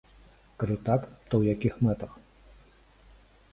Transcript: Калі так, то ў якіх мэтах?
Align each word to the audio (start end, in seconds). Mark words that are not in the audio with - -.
Калі 0.63 0.77
так, 0.87 1.01
то 1.27 1.29
ў 1.41 1.55
якіх 1.57 1.73
мэтах? 1.89 2.11